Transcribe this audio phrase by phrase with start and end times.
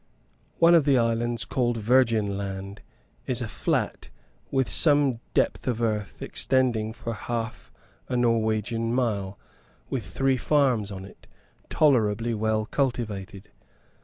[0.57, 2.81] One of the islands, called Virgin Land,
[3.27, 4.09] is a flat,
[4.49, 7.71] with some depth of earth, extending for half
[8.09, 9.37] a Norwegian mile,
[9.91, 11.27] with three farms on it,
[11.69, 13.51] tolerably well cultivated.